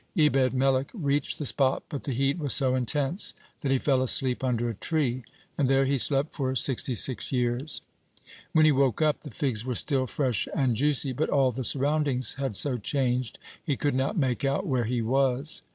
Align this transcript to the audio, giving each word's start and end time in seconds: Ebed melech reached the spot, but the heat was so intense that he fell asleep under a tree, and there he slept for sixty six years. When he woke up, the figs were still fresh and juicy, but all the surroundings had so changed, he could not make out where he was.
Ebed 0.17 0.51
melech 0.55 0.89
reached 0.95 1.37
the 1.37 1.45
spot, 1.45 1.83
but 1.87 2.05
the 2.05 2.11
heat 2.11 2.39
was 2.39 2.55
so 2.55 2.73
intense 2.73 3.35
that 3.59 3.71
he 3.71 3.77
fell 3.77 4.01
asleep 4.01 4.43
under 4.43 4.67
a 4.67 4.73
tree, 4.73 5.23
and 5.59 5.69
there 5.69 5.85
he 5.85 5.99
slept 5.99 6.33
for 6.33 6.55
sixty 6.55 6.95
six 6.95 7.31
years. 7.31 7.83
When 8.51 8.65
he 8.65 8.71
woke 8.71 8.99
up, 8.99 9.21
the 9.21 9.29
figs 9.29 9.63
were 9.63 9.75
still 9.75 10.07
fresh 10.07 10.47
and 10.55 10.75
juicy, 10.75 11.13
but 11.13 11.29
all 11.29 11.51
the 11.51 11.63
surroundings 11.63 12.33
had 12.39 12.57
so 12.57 12.77
changed, 12.77 13.37
he 13.63 13.77
could 13.77 13.93
not 13.93 14.17
make 14.17 14.43
out 14.43 14.65
where 14.65 14.85
he 14.85 15.03
was. 15.03 15.61